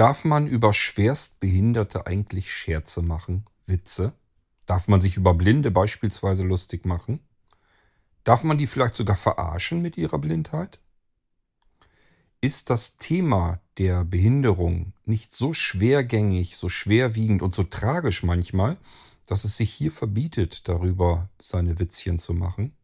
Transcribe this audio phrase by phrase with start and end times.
[0.00, 4.14] Darf man über Schwerstbehinderte eigentlich Scherze machen, Witze?
[4.64, 7.20] Darf man sich über Blinde beispielsweise lustig machen?
[8.24, 10.80] Darf man die vielleicht sogar verarschen mit ihrer Blindheit?
[12.40, 18.78] Ist das Thema der Behinderung nicht so schwergängig, so schwerwiegend und so tragisch manchmal,
[19.26, 22.74] dass es sich hier verbietet, darüber seine Witzchen zu machen?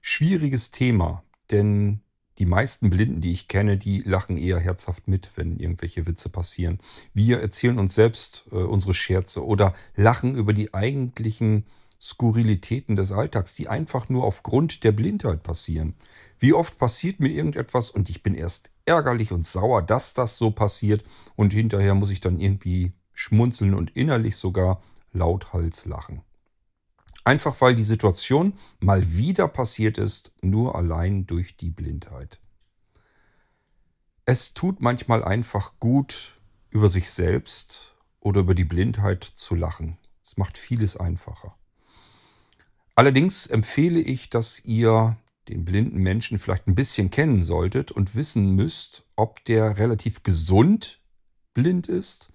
[0.00, 2.00] Schwieriges Thema, denn
[2.38, 6.78] die meisten Blinden, die ich kenne, die lachen eher herzhaft mit, wenn irgendwelche Witze passieren.
[7.12, 11.64] Wir erzählen uns selbst äh, unsere Scherze oder lachen über die eigentlichen
[12.00, 15.94] Skurrilitäten des Alltags, die einfach nur aufgrund der Blindheit passieren.
[16.38, 20.50] Wie oft passiert mir irgendetwas und ich bin erst ärgerlich und sauer, dass das so
[20.50, 21.04] passiert
[21.36, 26.22] und hinterher muss ich dann irgendwie schmunzeln und innerlich sogar lauthals lachen.
[27.24, 32.40] Einfach weil die Situation mal wieder passiert ist, nur allein durch die Blindheit.
[34.24, 36.40] Es tut manchmal einfach gut,
[36.70, 39.98] über sich selbst oder über die Blindheit zu lachen.
[40.24, 41.54] Es macht vieles einfacher.
[42.94, 45.16] Allerdings empfehle ich, dass ihr
[45.48, 51.00] den blinden Menschen vielleicht ein bisschen kennen solltet und wissen müsst, ob der relativ gesund
[51.52, 52.31] blind ist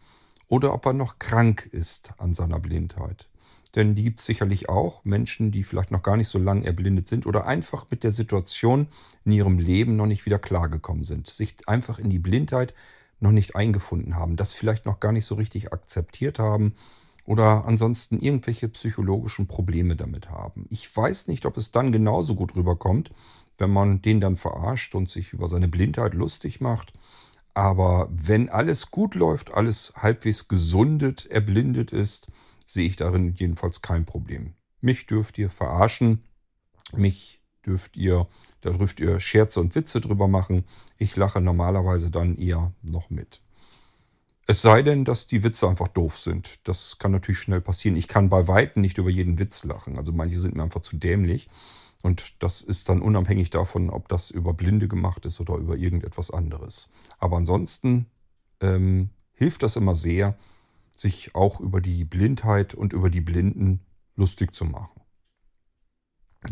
[0.47, 3.27] oder ob er noch krank ist an seiner Blindheit.
[3.75, 7.07] Denn die gibt es sicherlich auch Menschen, die vielleicht noch gar nicht so lange erblindet
[7.07, 8.87] sind oder einfach mit der Situation
[9.25, 12.73] in ihrem Leben noch nicht wieder klargekommen sind, sich einfach in die Blindheit
[13.19, 16.73] noch nicht eingefunden haben, das vielleicht noch gar nicht so richtig akzeptiert haben
[17.25, 20.65] oder ansonsten irgendwelche psychologischen Probleme damit haben.
[20.69, 23.11] Ich weiß nicht, ob es dann genauso gut rüberkommt,
[23.57, 26.93] wenn man den dann verarscht und sich über seine Blindheit lustig macht.
[27.57, 32.27] Aber wenn alles gut läuft, alles halbwegs gesundet, erblindet ist,
[32.63, 34.53] sehe ich darin jedenfalls kein Problem.
[34.79, 36.21] Mich dürft ihr verarschen,
[36.93, 38.27] mich dürft ihr,
[38.61, 40.65] da dürft ihr Scherze und Witze drüber machen.
[40.99, 43.41] Ich lache normalerweise dann eher noch mit.
[44.45, 46.59] Es sei denn, dass die Witze einfach doof sind.
[46.63, 47.97] Das kann natürlich schnell passieren.
[47.97, 49.97] Ich kann bei Weitem nicht über jeden Witz lachen.
[49.97, 51.49] Also manche sind mir einfach zu dämlich.
[52.03, 56.31] Und das ist dann unabhängig davon, ob das über Blinde gemacht ist oder über irgendetwas
[56.31, 56.89] anderes.
[57.17, 58.05] Aber ansonsten
[58.61, 60.37] ähm, hilft das immer sehr,
[60.93, 63.81] sich auch über die Blindheit und über die Blinden
[64.15, 65.01] lustig zu machen.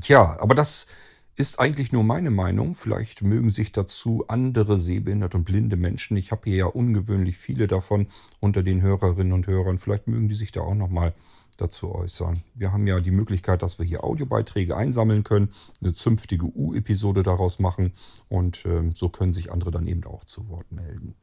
[0.02, 0.88] Tja, aber das
[1.36, 2.76] ist eigentlich nur meine Meinung.
[2.76, 6.16] Vielleicht mögen sich dazu andere sehbehinderte und blinde Menschen.
[6.16, 8.08] Ich habe hier ja ungewöhnlich viele davon
[8.40, 9.78] unter den Hörerinnen und Hörern.
[9.78, 11.14] Vielleicht mögen die sich da auch nochmal
[11.58, 12.44] dazu äußern.
[12.54, 15.50] Wir haben ja die Möglichkeit, dass wir hier Audiobeiträge einsammeln können,
[15.82, 17.94] eine zünftige U-Episode daraus machen
[18.30, 21.16] und äh, so können sich andere dann eben auch zu Wort melden.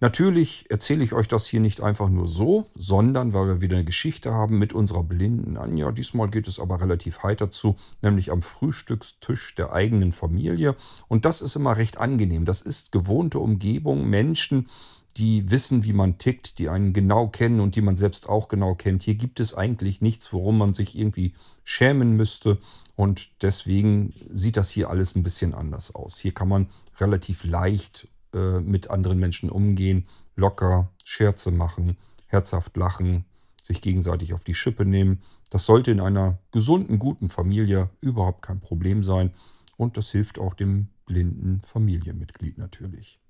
[0.00, 3.86] Natürlich erzähle ich euch das hier nicht einfach nur so, sondern weil wir wieder eine
[3.86, 5.92] Geschichte haben mit unserer blinden Anja.
[5.92, 10.76] Diesmal geht es aber relativ heiter zu, nämlich am Frühstückstisch der eigenen Familie.
[11.08, 12.44] Und das ist immer recht angenehm.
[12.44, 14.68] Das ist gewohnte Umgebung, Menschen,
[15.16, 18.74] die wissen, wie man tickt, die einen genau kennen und die man selbst auch genau
[18.74, 19.04] kennt.
[19.04, 22.58] Hier gibt es eigentlich nichts, worum man sich irgendwie schämen müsste.
[22.96, 26.18] Und deswegen sieht das hier alles ein bisschen anders aus.
[26.18, 31.96] Hier kann man relativ leicht äh, mit anderen Menschen umgehen, locker Scherze machen,
[32.26, 33.24] herzhaft lachen,
[33.62, 35.22] sich gegenseitig auf die Schippe nehmen.
[35.50, 39.32] Das sollte in einer gesunden, guten Familie überhaupt kein Problem sein
[39.76, 43.20] und das hilft auch dem blinden Familienmitglied natürlich.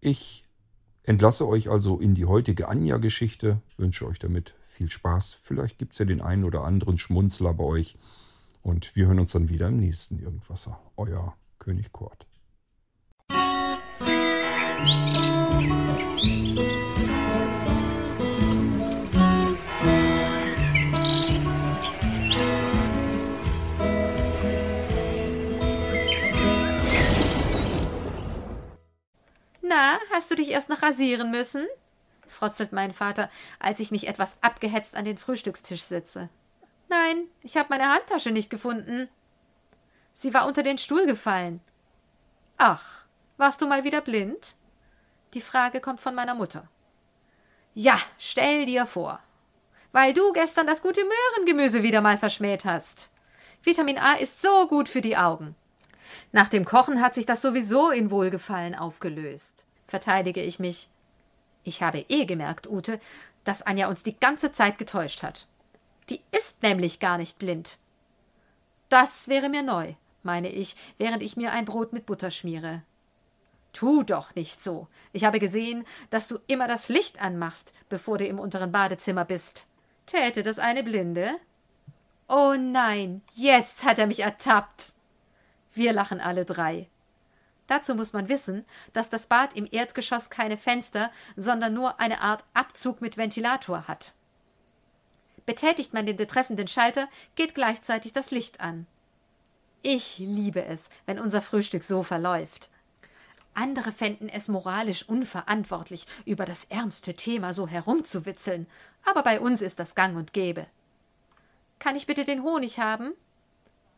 [0.00, 0.44] Ich
[1.08, 5.38] entlasse euch also in die heutige Anja-Geschichte, wünsche euch damit viel Spaß.
[5.42, 7.96] Vielleicht gibt es ja den einen oder anderen Schmunzler bei euch
[8.62, 10.78] und wir hören uns dann wieder im nächsten Irgendwasser.
[10.96, 12.26] Euer König Kurt.
[30.38, 31.66] Dich erst noch rasieren müssen?
[32.28, 36.28] frotzelt mein Vater, als ich mich etwas abgehetzt an den Frühstückstisch setze.
[36.88, 39.08] Nein, ich habe meine Handtasche nicht gefunden.
[40.12, 41.60] Sie war unter den Stuhl gefallen.
[42.56, 43.04] Ach,
[43.36, 44.56] warst du mal wieder blind?
[45.34, 46.68] Die Frage kommt von meiner Mutter.
[47.74, 49.20] Ja, stell dir vor.
[49.92, 53.10] Weil du gestern das gute Möhrengemüse wieder mal verschmäht hast.
[53.62, 55.54] Vitamin A ist so gut für die Augen.
[56.32, 60.88] Nach dem Kochen hat sich das sowieso in Wohlgefallen aufgelöst, verteidige ich mich.
[61.64, 63.00] Ich habe eh gemerkt, Ute,
[63.44, 65.46] dass Anja uns die ganze Zeit getäuscht hat.
[66.08, 67.78] Die ist nämlich gar nicht blind.
[68.88, 72.82] Das wäre mir neu, meine ich, während ich mir ein Brot mit Butter schmiere.
[73.72, 74.88] Tu doch nicht so.
[75.12, 79.66] Ich habe gesehen, dass du immer das Licht anmachst, bevor du im unteren Badezimmer bist.
[80.06, 81.36] Täte das eine Blinde?
[82.28, 84.94] Oh nein, jetzt hat er mich ertappt.
[85.74, 86.88] Wir lachen alle drei.
[87.68, 92.44] Dazu muss man wissen, dass das Bad im Erdgeschoss keine Fenster, sondern nur eine Art
[92.54, 94.14] Abzug mit Ventilator hat.
[95.46, 98.86] Betätigt man den betreffenden Schalter, geht gleichzeitig das Licht an.
[99.82, 102.68] Ich liebe es, wenn unser Frühstück so verläuft.
[103.54, 108.66] Andere fänden es moralisch unverantwortlich, über das ernste Thema so herumzuwitzeln,
[109.04, 110.66] aber bei uns ist das gang und gäbe.
[111.78, 113.12] Kann ich bitte den Honig haben?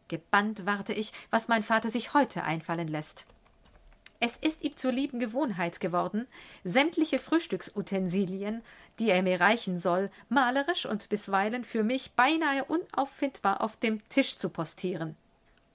[0.09, 3.27] Gebannt warte ich, was mein Vater sich heute einfallen lässt.
[4.23, 6.29] Es ist ihm zur lieben Gewohnheit geworden,
[6.63, 8.63] sämtliche Frühstücksutensilien,
[8.99, 14.37] die er mir reichen soll, malerisch und bisweilen für mich beinahe unauffindbar auf dem Tisch
[14.37, 15.17] zu postieren.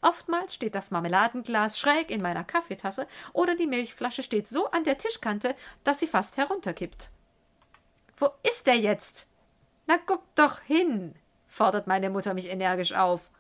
[0.02, 5.00] Oftmals steht das Marmeladenglas schräg in meiner Kaffeetasse oder die Milchflasche steht so an der
[5.00, 7.10] Tischkante, dass sie fast herunterkippt.
[8.18, 9.28] Wo ist er jetzt?
[9.88, 11.16] Na, guck doch hin,
[11.48, 13.32] fordert meine Mutter mich energisch auf.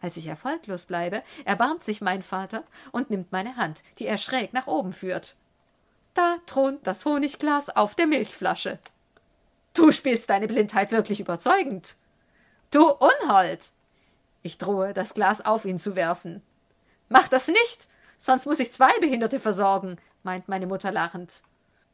[0.00, 2.62] Als ich erfolglos bleibe, erbarmt sich mein Vater
[2.92, 5.36] und nimmt meine Hand, die er schräg nach oben führt.
[6.14, 8.78] Da thront das Honigglas auf der Milchflasche.
[9.74, 11.96] Du spielst deine Blindheit wirklich überzeugend.
[12.70, 13.70] Du Unhold!
[14.42, 16.42] Ich drohe, das Glas auf ihn zu werfen.
[17.08, 21.42] Mach das nicht, sonst muss ich zwei Behinderte versorgen, meint meine Mutter lachend.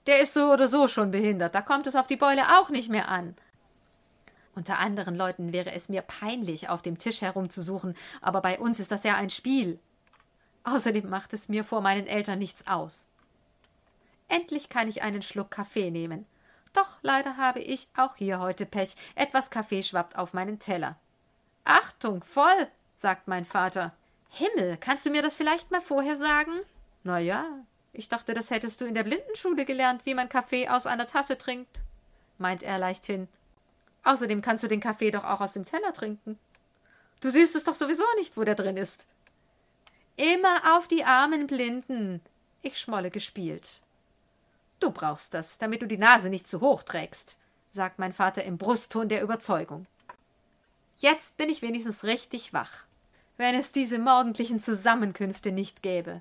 [0.07, 2.91] Der ist so oder so schon behindert, da kommt es auf die Beule auch nicht
[2.91, 3.35] mehr an.
[4.55, 8.91] Unter anderen Leuten wäre es mir peinlich, auf dem Tisch herumzusuchen, aber bei uns ist
[8.91, 9.79] das ja ein Spiel.
[10.65, 13.09] Außerdem macht es mir vor meinen Eltern nichts aus.
[14.29, 16.27] Endlich kann ich einen Schluck Kaffee nehmen.
[16.73, 18.97] Doch leider habe ich auch hier heute Pech.
[19.15, 20.97] Etwas Kaffee schwappt auf meinen Teller.
[21.65, 23.93] Achtung, voll, sagt mein Vater.
[24.31, 26.53] Himmel, kannst du mir das vielleicht mal vorher sagen?
[27.05, 27.45] Na ja,
[27.93, 31.39] ich dachte, das hättest du in der Blindenschule gelernt, wie man Kaffee aus einer Tasse
[31.39, 31.83] trinkt,
[32.39, 33.29] meint er leichthin.
[34.05, 36.39] Außerdem kannst du den Kaffee doch auch aus dem Teller trinken.
[37.21, 39.07] Du siehst es doch sowieso nicht, wo der drin ist.
[40.17, 42.21] Immer auf die armen Blinden.
[42.63, 43.81] Ich schmolle gespielt.
[44.79, 47.39] Du brauchst das, damit du die Nase nicht zu hoch trägst,
[47.71, 49.87] sagt mein Vater im Brustton der Überzeugung.
[50.99, 52.85] Jetzt bin ich wenigstens richtig wach,
[53.37, 56.21] wenn es diese morgendlichen Zusammenkünfte nicht gäbe.